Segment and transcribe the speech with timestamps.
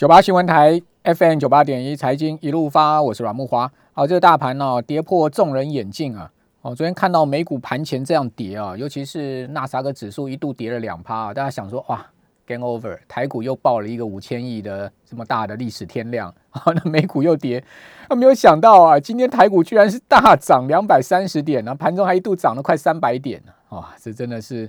[0.00, 3.70] 九八新闻台 FM 九八点一财经一路发，我是阮木花。
[3.92, 6.32] 好，这个大盘呢跌破众人眼镜啊！
[6.62, 12.02] 哦，昨天看到美股盘前这样跌啊，尤其是纳斯达克指数一度跌了两趴啊，大家想说哇
[12.46, 17.62] ，game over，台股又爆了一个五千亿的这么大的历史天量啊，那美股又跌，
[18.08, 24.66] 啊，没有想到啊，今天台股居然是大涨两百三十点呢，盘中还一度涨了快三百点呢，啊，这真的是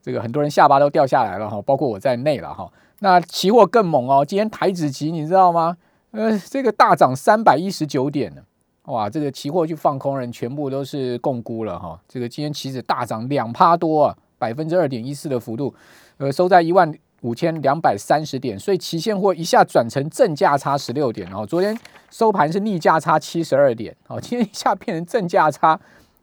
[0.00, 2.70] 这个很多人下巴都掉下来了哈，包括我在内了哈。
[3.00, 5.76] 那期货更猛哦，今天台指期你知道吗？
[6.12, 8.32] 呃，这个大涨三百一十九点，
[8.84, 12.00] 哇，这个期货去放空人全部都是共估了哈。
[12.08, 15.74] 这个今天期指大涨两趴多啊，百分之二点一四的幅度，
[16.18, 16.90] 呃，收在一万
[17.22, 21.44] 五千两百三十点，所以期现货一下转成正价差十六点哦。
[21.44, 21.76] 昨天
[22.10, 25.78] 收盘是逆价差七十二点，哦，今天一下变成正价差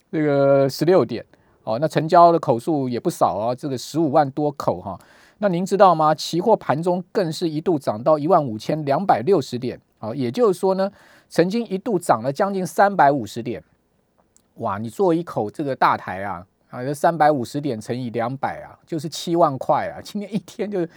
[0.09, 1.25] 这个十六点，
[1.63, 4.97] 哦，那成交的口数也不少啊，这个十五万多口哈。
[5.43, 6.13] 那您知道吗？
[6.13, 10.91] 期货盘中更是一度涨到一万五千两百六十点，好，也就是说呢，
[11.29, 13.63] 曾经一度涨了将近三百五十点。
[14.57, 19.97] 哇，你做一口这个大台啊，啊，这三百五十点乘以两百啊，就是七万块啊！
[20.03, 20.87] 今天一天就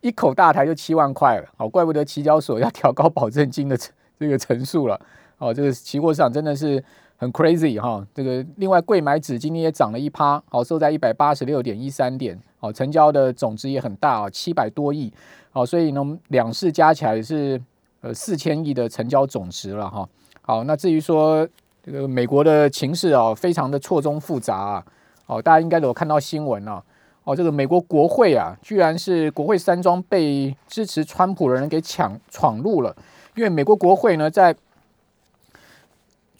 [0.00, 3.78] 一口大台就七万块了，好，怪不得期交所要调高保证金的
[4.18, 5.00] 这个层数了。
[5.38, 6.82] 哦，这个期货市场真的是
[7.22, 8.04] 很 crazy 哈。
[8.12, 12.36] 这个另外贵买指今天也涨了一趴，好，收在一百八十六点一三点。
[12.58, 15.12] 好，成交的总值也很大啊，七百多亿，
[15.52, 17.60] 好，所以呢，两市加起来是
[18.00, 20.08] 呃四千亿的成交总值了哈。
[20.40, 21.48] 好，那至于说
[21.80, 24.84] 这个美国的情势啊，非常的错综复杂啊。
[25.26, 26.82] 哦，大家应该都有看到新闻啊。
[27.22, 32.92] 哦，这个美国国会啊，居然是国会山庄被支持川普的人给抢闯入了，
[33.36, 34.52] 因为美国国会呢在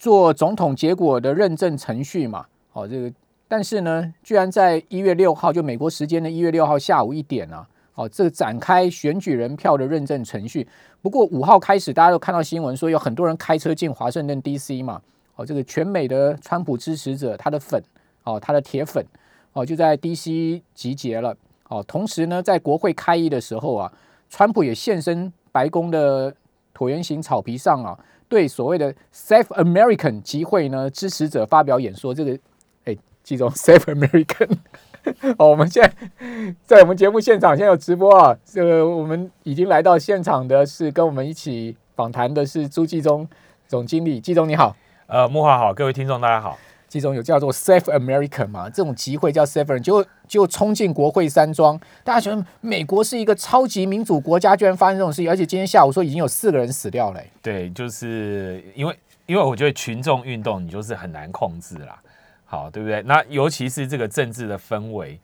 [0.03, 2.45] 做总统结果的认证程序嘛。
[2.73, 3.09] 哦，这个。
[3.47, 10.67] 但是呢，居然在一月六号，就美国时间的一月六号下午一点啊，哦，这展开选举人票的认证程序。
[11.01, 14.83] 不过五号开始，大家都看到新闻说有很多人开车进华盛顿 D.C.
[14.83, 15.01] 嘛，
[15.37, 17.81] 哦，这个全美的川普支持者，他的粉，
[18.25, 19.05] 哦，他的铁粉，
[19.53, 20.61] 哦，就在 D.C.
[20.75, 21.33] 集结了。
[21.69, 23.93] 哦，同时呢，在国会开议的时候啊，
[24.29, 26.35] 川普也现身白宫的
[26.77, 27.97] 椭圆形草皮上啊，
[28.27, 32.13] 对所谓的 Safe American 集会呢支持者发表演说。
[32.13, 32.37] 这个。
[33.23, 34.57] 几种 Save American，
[35.37, 35.93] 哦，我们现在
[36.65, 38.37] 在我们节目现场，现在有直播啊。
[38.43, 43.25] 这个我们已经来到现场的是跟我们一起访谈的是朱继忠
[43.65, 44.75] 总经理，季总你好。
[45.07, 46.57] 呃，木华好，各位听众大家好。
[46.93, 48.69] 其中有叫做 Save America” 嘛？
[48.69, 57.19] 这种集会叫 Save，就就冲进国会山庄，大家觉得美国是一个超级民主国家，居然发生这种事情，而且今天下午说已经有四个人死掉了。
[57.41, 58.95] 对，就是因为
[59.25, 61.99] 因为我觉得群众运动你就是很难控制啦。
[62.45, 63.01] 好，对不对？
[63.01, 65.19] 那尤其是这个政治的氛围，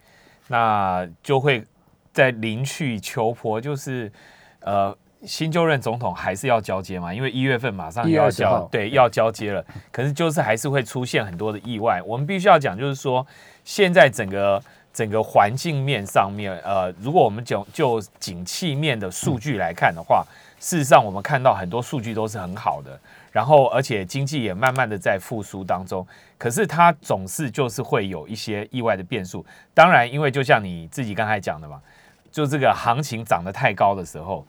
[0.47, 1.63] 那就会
[2.11, 4.11] 在临去秋坡，就是
[4.61, 9.63] 呃，新就任总统还是要交接嘛，因为一月份马上要交，对，要交接了。
[9.91, 12.01] 可是就是还是会出现很多的意外。
[12.03, 13.25] 我们必须要讲，就是说
[13.63, 14.61] 现在整个
[14.93, 20.25] 整个环境面上面，呃，如果我们就就景气面的数据来看的话，
[20.59, 22.99] 事实上我们看到很多数据都是很好的。
[23.31, 29.45] 然后，而且经济也慢慢的在复苏当中，可是它总是就是会有一些意外的变数。
[29.71, 31.79] 当然，因为就像你自己刚才讲的嘛，
[32.31, 34.43] 就这个行情涨得太高的时候，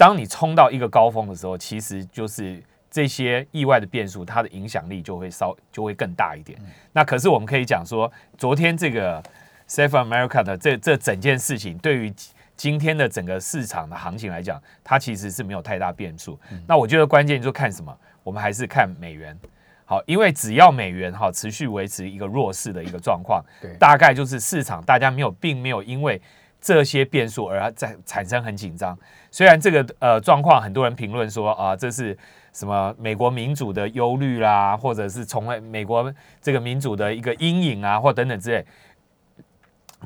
[0.00, 2.58] 当你冲到一个高峰的时候，其实就是
[2.90, 6.58] 这些意外的变数，它的影响力就会稍就会更大一点。
[6.94, 9.22] 那可是我们可以讲说，昨天这个
[9.68, 12.10] Safe America 的这这整件事情，对于
[12.56, 16.40] 今天的整个市场的行情来讲，它其实是没有太大变数。
[16.66, 19.38] 那我觉得关键就看什么，我们还是看美元。
[19.84, 26.18] 好，因为只要美元哈持续维持一个弱势的一个状况，对，大概就是市场大家没有，并没有因为
[26.60, 28.98] 这些变数而在产生很紧张。
[29.30, 32.16] 虽然这个呃状况，很多人评论说啊，这是
[32.52, 38.64] 什么美国民主的忧虑啦，或者是从来美国这个民主的一个阴影啊，或等等之类。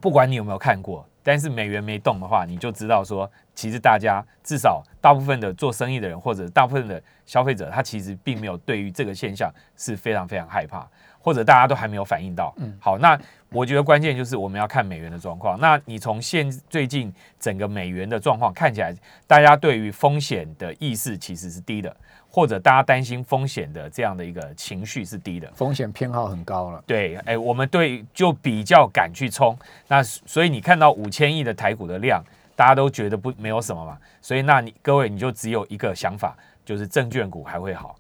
[0.01, 1.07] 不管你有没有看过。
[1.27, 10.87] 但是美元没动的话，你就知道说，其实大家至少大部分的做生意的人或者大部分的消费者，他其实并没有对于这个现象是非常非常害怕，
[11.25, 12.55] 或者大家都还没有反应到。
[12.59, 13.19] 嗯，好，那
[13.49, 15.59] 我觉得关键就是我们要看美元的状况。
[15.59, 17.11] 那你从现最近
[17.41, 18.95] 整个美元的状况看起来，
[19.27, 21.97] 大家对于风险的意识其实是低的。
[22.29, 26.83] 或者大家担心风险的这样的一个情绪是低的，风险偏好很高了。
[26.85, 29.57] 对，哎，我们对就比较敢去冲，
[29.87, 32.21] 那所以你看到五千亿的台股的量，
[32.57, 37.95] 大家都觉得不没有什么嘛，所以那你各位你就只有一个想法，就是证券股还会好，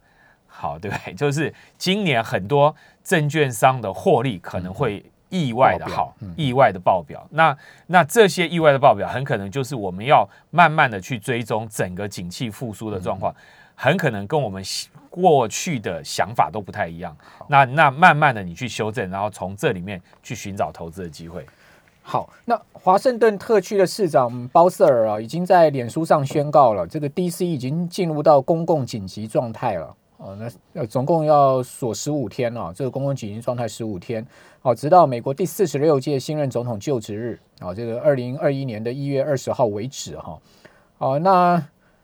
[0.56, 1.14] 好对不对？
[1.18, 5.04] 就是今年很多证券商的获利可能会。
[5.30, 7.26] 意外的好，意外的爆表。
[7.30, 7.56] 那
[7.88, 13.34] 那这些意外的爆表，很可能就是我们要慢慢的去追踪整个景气复苏的状况，
[13.74, 14.62] 很可能跟我们
[15.10, 17.16] 过去的想法都不太一样。
[17.48, 21.44] 那那慢慢的你去修正，然后从这里面去寻找投资的机会。
[22.00, 29.96] 好，那华盛顿特区的市长鲍瑟尔啊，已经在脸书上宣告了，这个 DC 已经进入到公共紧急状态了。
[30.24, 34.26] 哦，那呃，总共要锁十五天哦，这个公共紧急状态十五天，
[34.62, 40.38] 哦，直到美国第四十六届新任总统就职日，哦，这个二零二一年的一月二十号为止哈。
[40.96, 41.62] 哦，那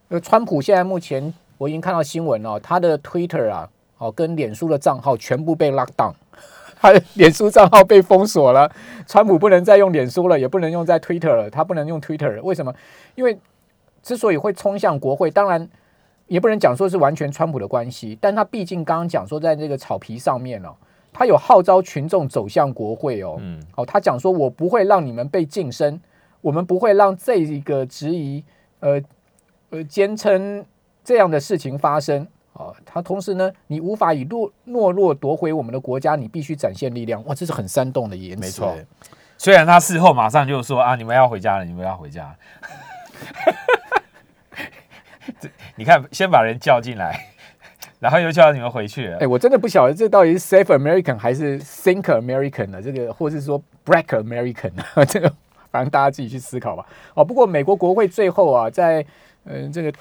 [0.09, 6.13] 呃，川普现在目前我已经看到新闻了，他的 Twitter 啊，哦，跟脸书的账号全部被 lock down，
[6.79, 8.71] 他的脸书账号被封锁了，
[9.07, 12.75] 川普不能再用脸书了，也不能用在 Twitter 了，他不能用 Twitter，为什么？
[13.15, 13.39] 因为
[14.03, 15.67] 之所以会冲向国会，当然。
[16.31, 20.73] 也不能讲说是完全川普的关系，但他毕竟刚刚讲说在这个草皮上面哦，
[21.13, 26.01] 他有号召群众走向国会哦，嗯，哦，他讲说我不会让你们被晋升，
[26.41, 28.45] 我们不会让这一个质疑，
[28.79, 29.03] 呃
[29.71, 30.65] 呃，坚称
[31.03, 32.73] 这样的事情发生啊。
[32.85, 37.25] 他同时呢，你无法以懦懦弱夺回我们的国家，你必须展现力量。
[37.25, 38.41] 哇，这是很煽动的言辞。
[38.41, 38.73] 没错，
[39.37, 42.33] 虽然他事后马上就说啊，你们要回家了，你们要回家。
[45.77, 47.19] 你看，先把人叫进来，
[47.99, 49.13] 然后又叫你们回去。
[49.21, 52.83] 哎，我真的不晓得这到底是 Safe American 还是 Think American 呢？
[52.83, 54.85] 这个，或是说 Black American 呢？
[55.07, 55.33] 这个，
[55.71, 56.85] 反正大家自己去思考吧。
[57.15, 59.05] 哦，不过美国国会最后啊，在
[59.45, 59.93] 嗯这个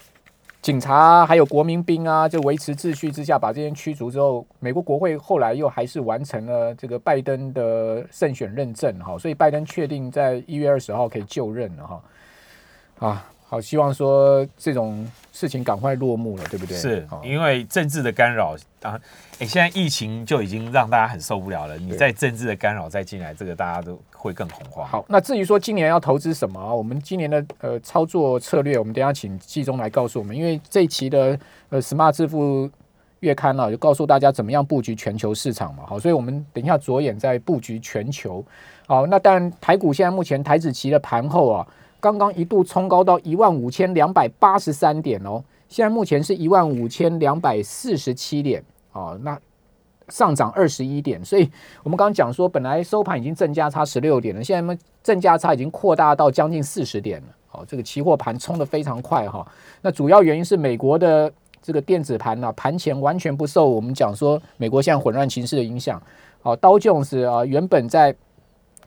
[0.62, 13.08] 警察还有国民兵啊，就维持秩序之下，把这些人驱逐之后，美国国会后来又还是完成了这个拜登的胜选认证哈，所以拜登确定在一月二十号可以就任了哈。
[13.08, 13.26] 啊。
[13.50, 16.78] 好，希望说这种事情赶快落幕了，对不对？
[16.78, 18.94] 是因为政治的干扰啊，
[19.40, 21.76] 哎，现在疫情就已经让大家很受不了了。
[21.76, 24.88] 你在政治的干扰再进来，这个大家都会更恐慌。
[24.88, 26.72] 好，那至于说今年要投资什么啊？
[26.72, 30.38] 我们今年的呃操作策略，我们等下请季中来告诉我们。
[30.38, 31.36] 因为这一期的
[31.70, 32.70] 呃 Smart 致富
[33.22, 35.86] 月刊呢，就告诉大家怎么样布局全球市场嘛。
[35.88, 38.46] 好，所以我们等一下着眼在布局全球。
[38.86, 41.68] 好，那当然台股现在目前台子期的盘后啊。
[42.00, 48.64] 刚刚一度冲高到一万五千两百八十三点哦，现在目前是一万五千两百四十七点
[48.94, 49.38] 哦，那
[50.08, 51.50] 上涨二十一点，所以
[51.84, 57.28] 我们刚刚讲说，本来收盘已经正价差十六点了，现在呢正价差已经扩大到将近四十点了。
[57.52, 59.46] 哦，这个期货盘冲的非常快哈，
[59.82, 61.32] 那主要原因是美国的
[61.62, 66.02] 这个电子盘呢，盘前完全不受我们讲说美国现在混乱情势的影响。
[66.44, 68.16] 哦，刀琼斯啊，原本在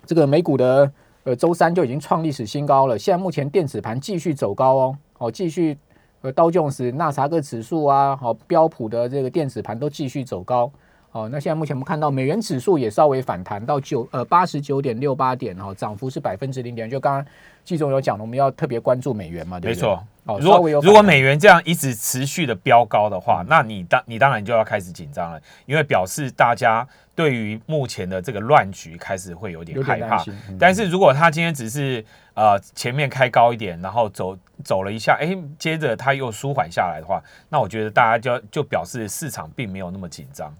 [0.06, 0.91] 这个美股的。
[1.25, 2.99] 呃，周三就已经创历史新高了。
[2.99, 5.79] 现在目前电子盘继续走高哦，哦，继续
[6.23, 10.71] 呃，道琼斯、纳啥个指数啊，好，标普的这个电子盘都继续走高。
[11.12, 16.88] 哦，那现在目前我们看到美元指数也稍微反弹到九呃八十九点六八点哈，涨幅是百分之零点。
[16.88, 17.26] 就刚刚
[17.64, 19.88] 季总有讲的，我们要特别关注美元嘛，对不对？
[19.88, 20.06] 没错。
[20.25, 30.25] 哦，如果如果美元这样一直持续的飙高的话，那你当你当然就要开始紧张了，因为表示大家对于目前的这个乱局开始会有点害怕。
[30.58, 34.35] 但是如果他今天只是呃前面开高一点，然后走
[34.65, 40.50] 走了一下，哎，接着他又舒缓下来的话，那我觉得大家就就表示市场并没有那么紧张。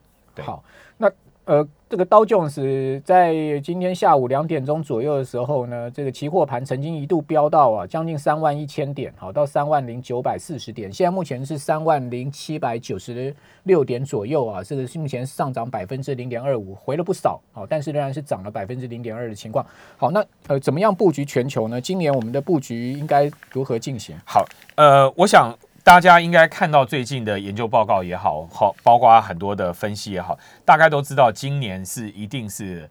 [0.41, 0.65] 好，
[0.97, 1.11] 那
[1.45, 13.35] 呃，这个刀琼斯在今天下午两点钟左右的时候呢，这个期货盘曾经一度飙到啊将近三万一千点，好到三万零九百四十点，现在目前是三万零七百九十
[13.65, 19.67] 六点左右啊，这个目前上涨百分之零点二五，回了不少，好，但是仍然是涨了百分之零点二的情况。
[19.97, 21.81] 好，那呃，怎么样布局全球呢？
[21.81, 24.17] 今年我们的布局应该如何进行？
[24.25, 24.45] 好，
[24.77, 25.53] 呃，我想。
[25.85, 32.89] 大家应该看到最近的研究报告也好，好包括很多的分析也好，大概都知道今年是一定是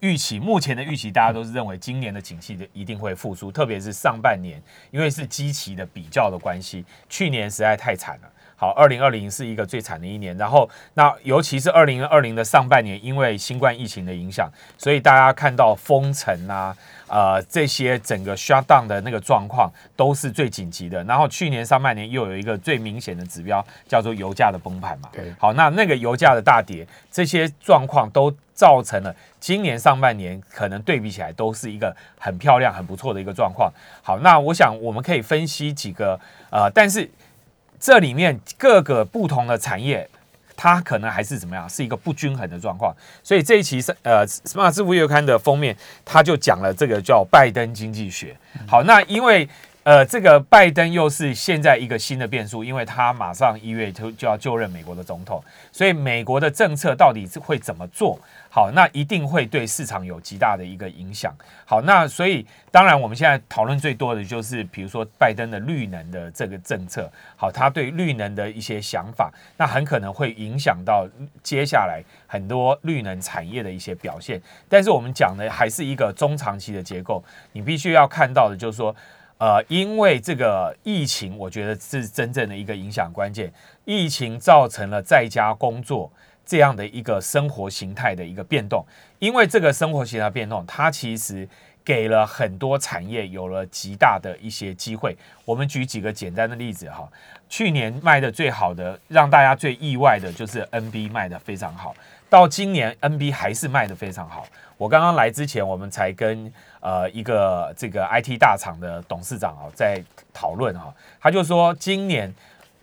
[0.00, 4.60] 预期，目前的预期大家都是认为今年的景气的一定会复苏，特别是上半年，
[4.90, 8.32] 因为是基期的比较的关系，去年实在太惨了。
[8.62, 16.72] 好，二零二零是一个最惨的一年，然后那尤其是二零二零的上半年，因为新冠疫情的影响，所以大家看到封城啊，
[17.08, 21.02] 呃，这些整个 shut down 的那个状况都是最紧急的。
[21.02, 25.08] 然后去年上半年又有一个最明显的指标，叫做油价的崩盘嘛。
[25.10, 33.72] 对，好，那那个油价的大跌，这些状况都造成了今年上半年可能对比起来都是一个很漂亮、很不错的一个状况。
[34.04, 37.10] 好，那我想我们可以分析几个，呃，但是。
[37.82, 40.08] 这里面各个不同的产业，
[40.54, 42.94] 它可能还是怎么样，是一个不均衡的状况。
[43.24, 48.36] 所以这一期是呃《Smart 支付月刊》的封面，它就讲了这个叫拜登经济学。
[48.68, 49.48] 好，那因为
[49.84, 58.16] 呃，这个拜登又是现在一个新的变数，因为他马上一月就就要就任美国的总统，所以美国的政策到底是会怎么做？
[58.48, 61.34] 好，那一定会对市场有极大的一个影响。
[61.64, 71.08] 好，那所以当然我们现在讨论最多的就是，比如说拜登的绿能的这个政策，好，他对绿能的一些想法，那很可能会影响到
[71.42, 74.40] 接下来很多绿能产业的一些表现。
[74.68, 78.94] 但是我们讲的还是一个中长期的结构，你必须要看到的就是说，
[79.42, 83.52] 呃，因为这个疫情，我觉得是真正的一个影响关键，
[83.84, 86.08] 疫情造成了在家工作。
[86.44, 88.84] 这样的一个生活形态的一个变动，
[89.20, 91.48] 因为这个生活形态变动，它其实
[91.84, 95.16] 给了很多产业有了极大的一些机会。
[95.44, 97.08] 我们举几个简单的例子哈，
[97.48, 101.94] 去年卖的最好的，让大家最意外的就是 NB 卖的非常好，
[102.28, 104.46] 到今年 NB 还是卖的非常好。
[104.76, 112.34] 我刚刚来之前，我们才跟呃一个这个 IT 大厂的董事长啊在讨论哈，他就说今年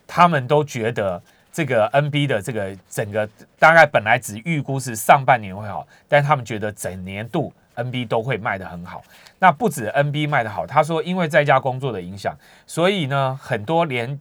[0.06, 1.22] 他们都觉得。
[1.52, 3.28] 这个 NB 的这个整个
[3.58, 7.52] 大概本来只预估是上半年会好，但他们觉得整年度
[7.84, 9.02] NB 都会卖得很好。
[9.38, 14.18] 那不止 NB 卖得好，他说因为在家工作的影响，所以呢很多连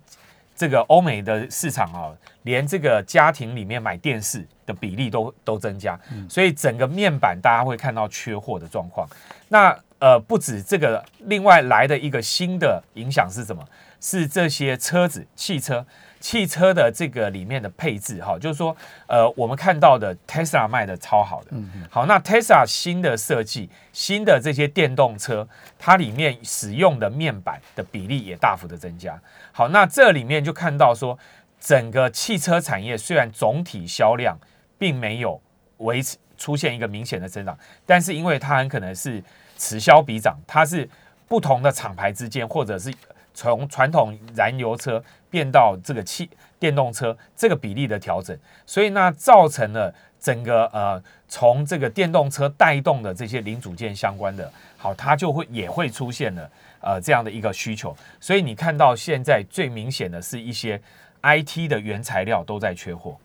[0.56, 2.12] 这个欧美的市场啊，
[2.44, 6.00] 连这个家庭里面买电视的比例都都增加，
[6.30, 9.08] 所以整个面板大家会看到缺货的状况。
[9.50, 13.64] 那呃不止这个，另外来的一个新的影响是什么？
[14.02, 15.86] 是这些车子汽车。
[16.20, 18.76] 汽车的这个里面的配置，哈，就是说，
[19.08, 21.52] 呃，我们看到的 Tesla 卖的超好的，
[21.90, 25.48] 好，那 Tesla 新的设计，新的这些电动车，
[25.78, 29.20] 它里面使用的面板的比例也大幅的增加。
[29.52, 31.18] 好，那这里面就看到说，
[31.60, 34.38] 整个汽车产业虽然总体销量
[34.78, 35.42] 并没有
[35.78, 39.24] 维持出现一个明显的增长，但是因为它很可能是
[39.56, 40.90] 此消彼长，它是
[41.28, 42.94] 不同的厂牌之间，或者是
[43.40, 45.02] 从传统燃油车。
[45.32, 46.28] 变到这个汽
[46.58, 56.50] 电动车这个比例的调整，所以呢，造成了整个呃从这个电动车带动的这些零组件相关的，好，它就会也会出现了
[56.82, 57.96] 呃这样的一个需求。
[58.20, 60.82] 所以你看到现在最明显的是一些
[61.22, 63.16] IT 的原材料都在缺货。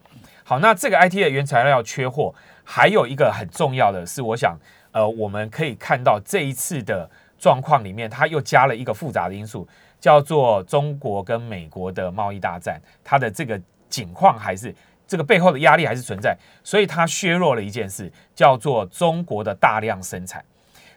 [0.42, 4.54] 好，那这个 IT 的原材料缺货，还有一个很重要的是，我想
[4.92, 9.66] 呃我们可以看到这一次的状况里面，它又加了一个复杂的因素。
[10.04, 13.58] 叫做中国跟美国的贸易大战，它的这个
[13.88, 14.74] 景况还是
[15.06, 20.44] 这个背后的压力还是存在，所以它削弱了一件事，叫做中国的大量生产，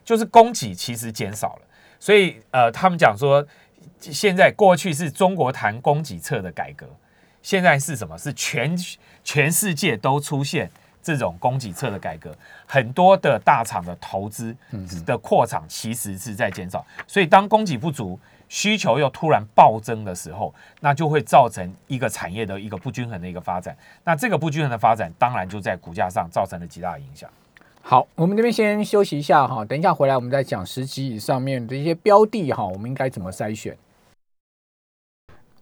[0.04, 1.62] 就是供给其实减少了。
[1.98, 3.42] 所以呃，他们讲说，
[4.02, 6.86] 现在过去是中国谈供给侧的改革，
[7.42, 8.18] 现在是什么？
[8.18, 8.78] 是全
[9.24, 10.70] 全世界都出现
[11.02, 12.36] 这种供给侧的改革，
[12.66, 14.54] 很多的大厂的投资
[15.06, 18.20] 的扩厂其实是在减少，所以当供给不足。
[18.50, 23.76] 需求又突然暴增的时候，那就会造成一个产业的一个不均衡的一个发展。
[24.04, 27.30] 那这个不均衡的发展，当然就在股价上造成了极大的影响。
[27.82, 33.78] 好，我们这边先休息一下哈，等一下回来我们再讲十级以上面的一些标的哈，我们应该怎么筛选？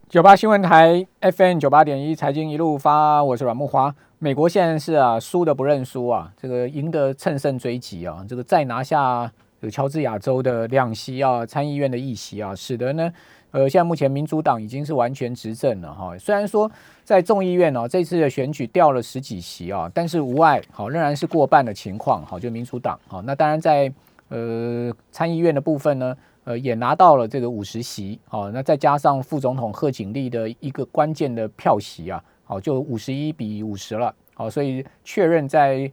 [0.09, 3.93] 九八新闻台 FM 九八点一财经一路发，我是阮木华。
[4.17, 9.31] 美国现在是啊，输的不认输啊，这个赢得乘胜追击啊，这个再拿下。
[9.69, 13.11] 乔治亚州的两席啊，参议院的议席啊，使得呢，
[13.51, 16.17] 呃，现在目前民主党已经是完全执政了哈。
[16.17, 16.69] 虽然说
[17.03, 23.21] 在众议院呢，这次的选举掉了十几席啊，但是无碍好，仍然是过半的情况好，就民主党好。
[23.21, 23.91] 那当然在
[24.29, 35.91] 呃参议院的部分呢，呃，也拿到了这个五十席好，那再加上副总统贺锦丽的一个关键的票席啊，好，就五十一比五十了好，所以确认在。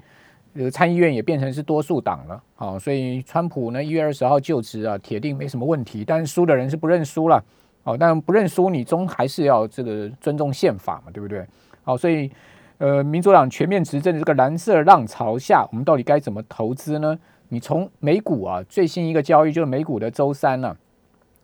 [0.54, 6.04] 呃参议院也变成是多数党了，好，所以川普呢一月二十号就职啊，铁定没什么问题。
[6.04, 7.42] 但输的人是不认输了，
[7.82, 11.46] 好，但不认输，你终还是要这个尊重宪法嘛，对不对？
[11.82, 12.30] 好，所以
[12.78, 17.18] 呃，民主党全面执政的这个蓝色浪潮下，我们到底该怎么投资呢？
[17.48, 20.76] 你从美股啊最新一个交易就是美股的周三呢，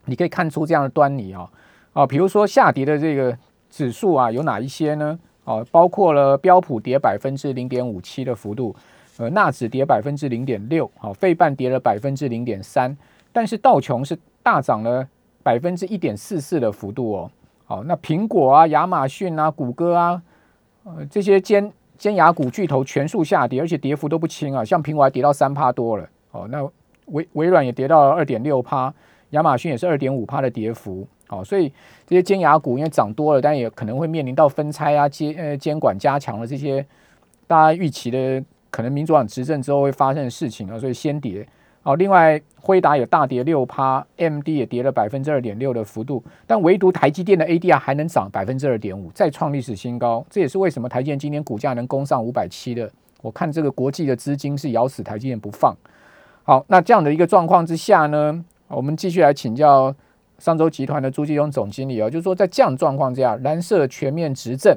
[0.04, 1.48] 你可以看出这样的端倪啊
[1.92, 3.36] 啊，比如说下跌的这个
[3.70, 5.18] 指数啊有哪一些呢？
[5.44, 8.76] 啊，包括了标普跌百分之零点五七的幅度。
[9.18, 12.96] 呃，纳指跌百分之零点六，好，费半跌了百分之零点三，
[13.32, 15.04] 但是道琼是大涨了
[15.42, 17.30] 百分之一点四四的幅度哦，
[17.64, 20.22] 好，那苹果啊、亚马逊啊、谷歌啊，
[20.84, 26.62] 呃，这些尖尖牙股巨头全数下跌，而且跌幅都不轻啊，像苹果还跌到三趴多了，哦，那
[27.06, 28.94] 微微软也跌到了二点六趴，
[29.30, 31.72] 亚马逊也是二点五趴的跌幅，好，所以
[32.06, 36.86] 这些尖牙股因为涨多了，但也可能会面临到分拆啊、监呃监管加强了这些
[37.48, 38.44] 大家预期的。
[38.70, 41.46] 可能民主党执政之后会发生的事情啊，所以先跌
[41.82, 50.26] 好，另外辉达也大跌六趴，M D 也跌了百分之二点六的幅度，但唯独台积电的 A D R 还能涨百分之二点五，再创历史新高。
[50.28, 52.90] 这也是为什么台积电今天股价能攻上五百七的。
[53.22, 55.74] 我看这个国际的资金是咬死台积电不放。
[56.42, 59.94] 好，那这样的一个状况之下呢，我们继续来请教
[60.38, 64.76] 上周集团的朱继勇总经理啊，就是说在这样状况之下，蓝色全面执政。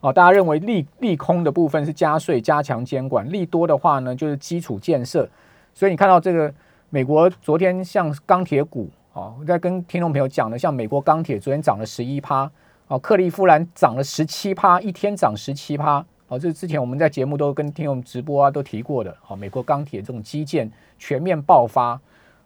[0.00, 5.28] 哦，大家认为利利空的部分是加税、加强监管，利多的话呢，就是基础建设。
[5.74, 6.52] 所以你看到这个
[6.88, 12.50] 美国昨天像钢铁股，哦，我在跟听众朋友讲的，像美国钢铁昨天涨了十一趴，
[12.88, 22.00] 哦，克利夫兰涨了十七趴，一天涨十七趴，哦，这是之前我们在节目都跟听众直播啊都提过的，哦，美国钢铁这种基建全面爆发，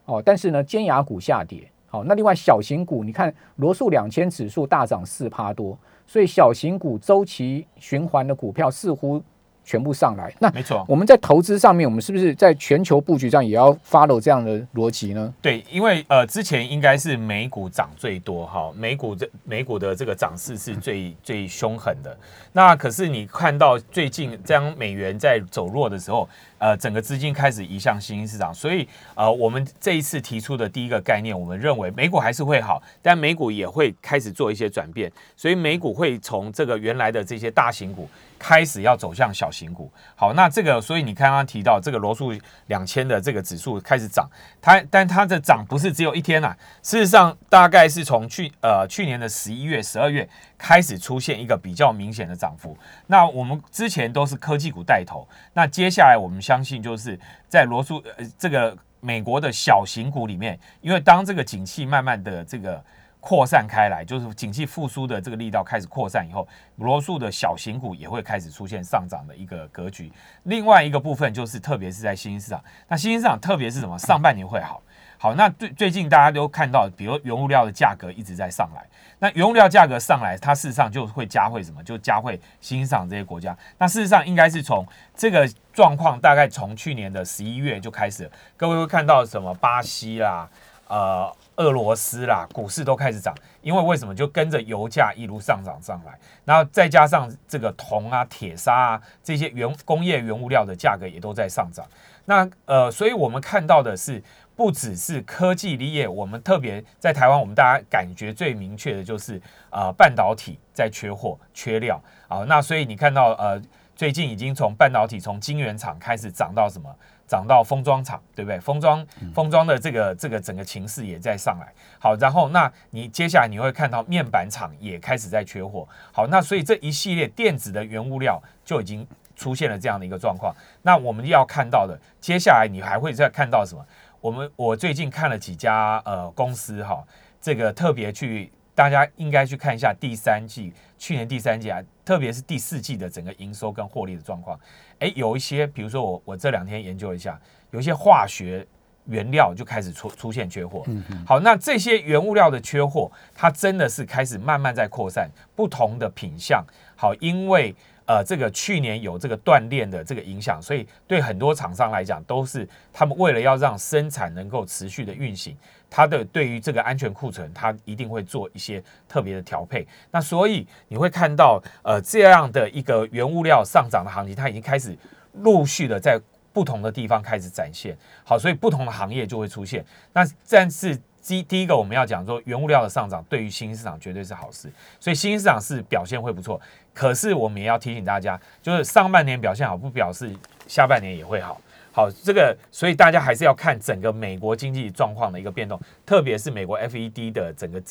[0.07, 5.79] 哦，但是呢，尖牙股下跌，好，那另外小型股，你看罗素两千指数大涨四趴多。
[6.07, 9.23] 所以小型股周期循环的股票似乎
[9.65, 10.31] 全部上来。
[10.39, 15.33] 那没错，我们在投资上面，我们是不是在全球布局上也要 follow 这样的逻辑呢？
[15.41, 22.17] 对，因为呃，之前应该是美股涨最多哈，美股这美股的这个涨势是最 最凶狠的。
[22.53, 26.29] 那可是你看到最近这样美元在走弱的时候。
[26.65, 39.93] 呃，整个资金开始移向新兴市场，所以呃，我们这一次提出的第一个概念，我们认为美股还是会好，但美股也会开始做一些转变，所以美股会从这个原来的这些大型股开始要走向小型股。
[40.17, 42.33] 好，那这个，所以你刚刚提到这个罗素
[42.69, 44.27] 两千的这个指数开始涨，
[44.63, 50.27] 它但它的涨不是只有一天啊，事实上大概是从去呃去年的十一月、十二月
[50.65, 52.75] 开始出现一个比较明显的涨幅。
[53.07, 62.83] 那我们之前都是科技股带头，那接下来我们相信就是在罗素呃这个美国的小型股里面，因为当这个景气慢慢的这个
[63.21, 70.11] 扩散开来，就是景气复苏的这个力道开始扩散以后，罗素的小型股也会开始出现上涨的一个格局。
[70.45, 73.99] 另外一个部分就是，特别是在新兴市场，那新兴市场特别是什么？
[73.99, 74.81] 上半年会好。
[75.25, 78.85] 好，那最最近大家都看到，比如原物料的价格一直在上来，
[79.21, 81.83] 那原物料价格上来，它事实上就会加会什么？
[81.83, 83.57] 就加会欣赏这些国家。
[83.79, 89.55] 那事实上应该是从这个状况，大概从去年的十一月就开始，各位会看到什么？
[89.55, 90.47] 巴西啦，
[90.89, 94.15] 呃，俄罗斯啦，股市都开始涨，因为为什么？
[94.15, 96.13] 就跟着油价一路上涨上来，
[96.45, 101.87] 然后再加上这个铜啊、铁砂啊这些原工业原物料的价格也都在上涨。
[102.27, 104.23] 那呃，所以我们看到的是。
[104.57, 109.41] 不只是科技立业，我们特别在台湾，我们大家感觉最明确的就是
[109.71, 112.45] 啊，半导体在缺货、缺料啊。
[112.49, 113.61] 那所以你看到呃，
[113.97, 116.95] 最近已经从半导体从晶圆厂开始涨到什么？
[117.27, 118.61] 涨到封装厂，对不对？
[118.61, 121.73] 封装封装的这个这个整个情势也在上来。
[121.99, 125.89] 好，然后那你接下来你会看到面板厂也开始在缺货。
[126.13, 130.55] 好，那所以这一系列电子的原物料就已经出现了这样的一个状况。
[130.83, 133.83] 那我们要看到的，接下来你还会再看到什么？
[134.25, 137.05] 我们我最近看了几家呃公司哈，
[137.43, 144.59] 这个特别去大家应该去看一下第三季，去年第三季啊，特别是第四季的整个营收跟获利的状况。
[144.99, 147.39] 哎，有一些比如说我我这两天研究一下，
[147.71, 148.67] 有一些化学
[149.05, 150.85] 原料就开始出出现缺货。
[150.87, 151.23] 嗯嗯。
[151.27, 156.65] 好，那这些原物料的缺货，它真的是开始慢慢在扩散，不同的品相。
[156.97, 157.77] 好，因为。
[158.07, 165.57] 呃，这个去年有这个锻炼的这个影响，所以对很多厂商来讲，都是他们为了要让生产能够持续的运行，
[165.89, 169.87] 它的对于这个安全库存，它一定会做一些特别的调配。
[170.11, 174.97] 那所以你会看到，呃，这样的一个原物料上涨的行情，它已经开始
[175.43, 176.21] 陆续的在
[176.53, 177.97] 不同的地方开始展现。
[178.23, 179.85] 好，所以不同的行业就会出现。
[180.13, 181.01] 那但是。
[181.27, 186.61] 第第一个我们要讲说，原物料的上涨对于新兴市场绝对是好事，所以新兴市场是表现会不错。
[186.95, 190.35] 可是我们也要提醒大家，就是上半年表现好，不表示
[190.67, 191.61] 下半年也会好。
[191.93, 197.83] 好，这个所以大家还是要看整个美国经济状况的一个变动，特别是美国 FED 的整个。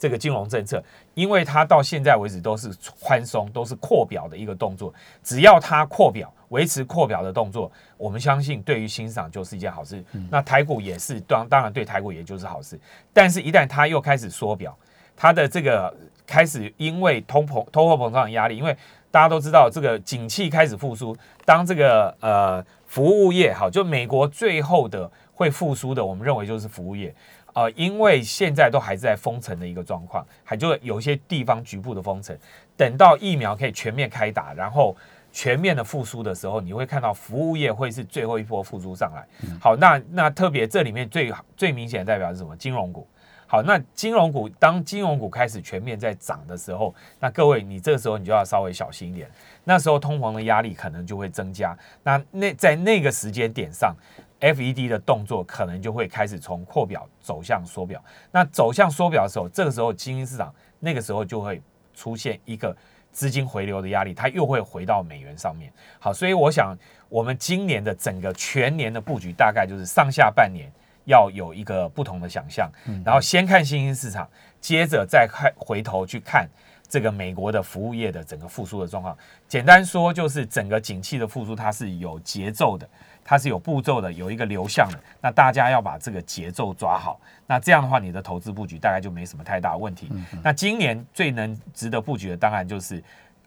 [0.00, 4.90] 这个金融政策，因为它到现在为止都是宽松，都是扩表的一个动作。
[5.22, 10.02] 只要它扩表，维持扩表的动作，我们相信对于新市场就是一件好事。
[10.30, 12.80] 那台股也是，当当然对台股也就是好事。
[13.12, 14.74] 但是，一旦它又开始缩表，
[15.20, 15.94] 它的这个
[16.26, 18.74] 开始因为通膨、通货膨胀的压力，因为
[19.10, 27.14] 大家都知道这个景气开始复苏，当这个呃服务业好，就美国最后的会复苏的，我们认为就是服务业。
[27.52, 32.34] 呃，因为现在都还在封城的一个状况，还就有一些地方局部的封城。
[32.74, 34.96] 等到疫苗可以全面开打，然后
[35.30, 39.26] 全面的复苏的时候，你会看到服务业会是最后一波复苏上来。
[39.60, 42.56] 好，那那特别这里面最最明显的代表是什么？
[42.56, 43.06] 金融股。
[43.50, 49.28] 好，那金融股当金融股开始全面在涨的时候，那各位你这个时候你就要稍微小心一点。
[49.64, 51.76] 那时候通膨的压力可能就会增加。
[52.04, 53.92] 那那在那个时间点上。
[54.40, 58.02] FED 的动作可能就会开始从扩表走向缩表。
[58.30, 61.60] 那走向缩表的时候，这个时候金金市场那个时候就会
[61.92, 62.74] 出现一个
[63.12, 65.70] 资金回流的压力，它又会回到美元上面。
[65.98, 66.74] 好，所以我想
[67.10, 70.72] 我们今年的整个全年的布局大概就是上下半年
[71.04, 72.70] 要有一个不同的想象，
[73.04, 74.28] 然后先看新兴市场，
[74.60, 76.48] 接着再看回头去看。
[76.92, 82.84] 这个美国的服务业的整个复苏的状况，简单说就是整个景气的复苏，它是有节奏的，
[83.24, 84.98] 它是有步骤的，有一个流向的。
[85.20, 90.10] 那大家要把这个节奏抓好，那这样的话，你的投资布局大概就没什么太大问题。
[90.42, 93.00] 那今年最能值得布局的，当然就是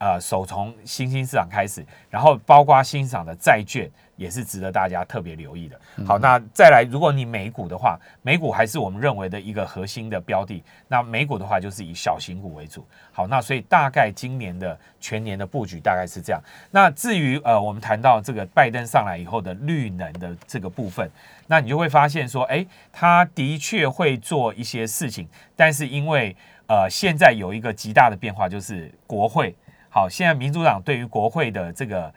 [0.04, 3.90] 呃，首从新兴市场开始，然后包括欣赏的债券。
[4.16, 5.82] 也是值得大家特别留意的。
[6.06, 10.64] 好，那再来，如果你美股的话，美股还是我们认为的一个核心的标的。
[10.88, 12.86] 那美股的话，就是以小型股为主。
[13.12, 16.40] 好，那所以大概今年的全年的布局大概是这样。
[16.70, 21.10] 那至于呃，我们谈到这个拜登上来以后的绿能的这个部分，
[21.48, 26.36] 那你就会发现说，哎，他的确会做一些事情，但是因为
[26.68, 29.56] 呃，现在有一个极大的变化，就是国会。
[29.94, 32.12] 好，现在民主党对于国会的这个。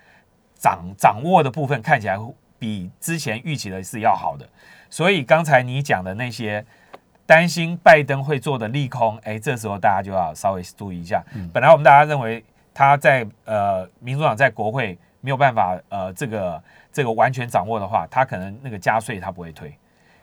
[0.59, 2.19] 掌掌握的部分看起来
[2.59, 4.49] 比之前预期的是要好的，
[4.89, 6.65] 所以刚才你讲的那些
[7.27, 11.23] 担心拜登会做的利空，哎，这时候大家就要稍微注意一下。
[11.53, 16.61] 本来我们大家认为他在呃民主党在国会没有办法呃这个
[16.91, 19.71] 这个完全掌握的话，他可能那个加税他不会推，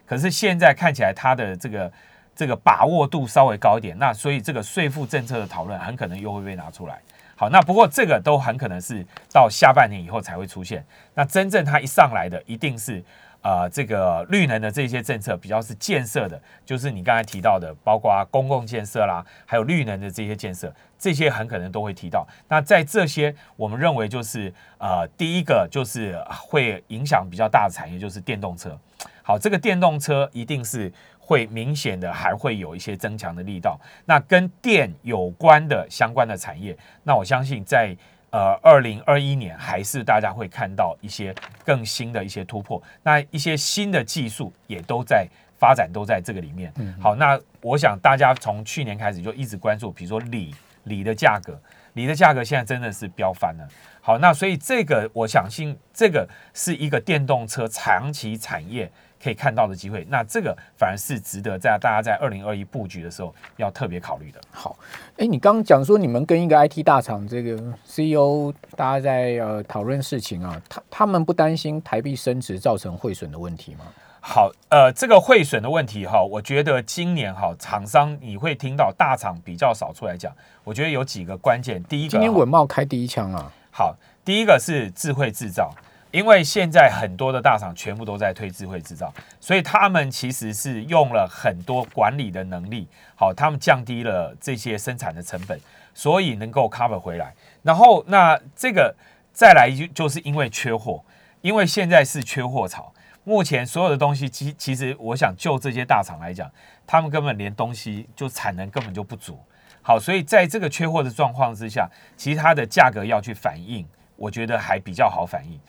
[0.03, 1.93] 可是现在看起来他的这个
[2.35, 6.99] 这个把握度稍微高一点，那所以这个税负政策的讨论很可能又会被拿出来。
[7.35, 10.85] 好，那不过这个都很可能是到下半年以后才会出现。
[11.15, 13.03] 那真正它一上来的，一定是
[13.41, 22.27] 呃这个绿能的这些政策比较是建设的，就是你刚才提到的，包括公共建设啦，还有绿能的这些建设，这些很可能都会提到。
[22.47, 28.77] 那在这些，我们认为就是呃第一个就是会影响比较大的产业，就是电动车。
[29.23, 30.93] 好，这个电动车一定是。
[31.25, 37.95] 会明显的还会有一些增强的力道，那跟电有关的相关的产业，那我相信在
[38.29, 41.33] 呃二零二一年还是大家会看到一些
[41.65, 45.25] 更新的一些突破，那一些新的技术也都在
[45.57, 46.73] 发展，都在这个里面。
[46.99, 51.57] 好，那我想大家从去年开始就一直关注，比如说锂锂的价格，
[51.93, 53.65] 锂的价格现在真的是飙翻了。
[54.01, 58.91] 好，那所以这个我相信这个是一个电动车长期产业。
[59.23, 64.41] 可以看到的机会，那这个反而是值得在大家在二零二一布局的时候要特别考虑的。
[64.51, 64.75] 好，
[65.17, 67.55] 哎，你刚刚讲说你们跟一个 IT 大厂这个
[67.85, 73.85] CEO 大家在呃讨论事情啊，他他们不担心台币升值造成汇损的问题吗？
[74.19, 80.33] 好，呃，这个汇损的问题哈，我觉得今年哈厂商你会听到大厂比较少出来讲，
[80.63, 83.51] 我觉得有几个关键，第一个今天稳茂开第一枪了。
[83.71, 85.73] 好，第一个是智慧制造。
[86.13, 95.59] 因为现在很多的大厂全部都在推智慧制造，所以他们其实是用了很多管理的能力，好，他们降低了这些生产的成本，
[95.95, 97.33] 所以能够 cover 回来。
[97.63, 98.95] 然后那这个
[99.33, 101.03] 再来就就是因为缺货，
[101.41, 106.47] 因为现在是缺货潮，目前所有的东西其其实我想就这些大厂来讲，
[106.85, 109.39] 他们根本连东西就产能根本就不足，
[109.81, 113.83] 好，所以在这个缺货的状况之下，其实它的价格要去反映，
[114.15, 115.59] 我觉得还比较好反映。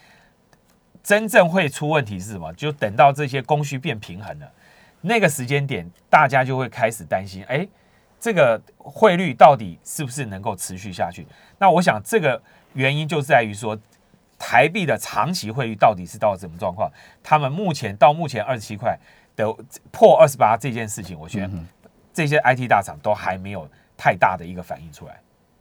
[1.05, 2.51] 真正会出问题是什么？
[2.55, 4.51] 就等到这些供需变平衡了，
[5.03, 7.69] 那个时间点，大家就会开始担心：哎，
[8.19, 11.27] 这个汇率到底是不是能够持续下去？
[11.59, 12.41] 那我想，这个
[12.73, 13.79] 原因就在于说，
[14.39, 16.91] 台币的长期汇率到底是到什么状况？
[17.23, 18.99] 他们目前到目前二十七块
[19.37, 19.55] 的
[19.93, 21.51] 破二十八这件事情，我觉得
[22.15, 25.21] 这些 IT 大厂都还没有太大的一个反应出来。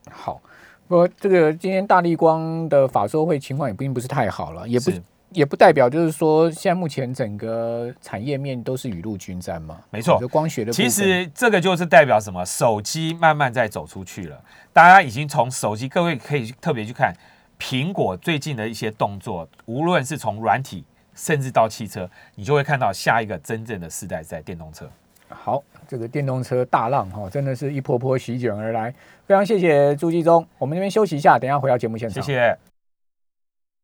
[0.10, 0.41] 好，
[0.88, 4.89] 我这个今天大力光的法说会情况也并不是太好了，也不。
[5.33, 9.79] 也不代表就是说，现在目前整个产业面都是雨露均沾嘛。
[9.89, 10.71] 没错，光学的。
[10.71, 12.45] 其实这个就是代表什么？
[12.45, 14.41] 手机慢慢在走出去了。
[14.71, 17.13] 大家已经从手机，各位可以特别去看
[17.59, 20.83] 苹果最近的一些动作，无论是从软体，
[21.15, 24.89] 甚至到汽车，你就会看到下一个真正的世代在电动车。
[25.29, 28.93] 好，这个电动车大浪哈，真的是一波波席卷而来。
[29.25, 32.21] 非常谢谢朱继忠，我们这边休息一下，等下回到节目现场。
[32.21, 32.72] 谢谢。